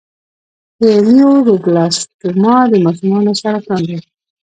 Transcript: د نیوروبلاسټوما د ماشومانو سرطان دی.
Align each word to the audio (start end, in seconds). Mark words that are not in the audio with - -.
د 0.81 0.83
نیوروبلاسټوما 1.11 2.57
د 2.71 2.73
ماشومانو 2.85 3.31
سرطان 3.41 3.81
دی. 3.89 3.97